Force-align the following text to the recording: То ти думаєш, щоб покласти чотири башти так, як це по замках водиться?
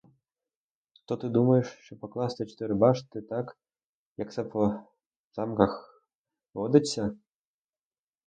То 1.05 1.17
ти 1.17 1.29
думаєш, 1.29 1.77
щоб 1.79 1.99
покласти 1.99 2.45
чотири 2.45 2.73
башти 2.73 3.21
так, 3.21 3.57
як 4.17 4.33
це 4.33 4.43
по 4.43 4.79
замках 5.35 6.03
водиться? 6.53 7.17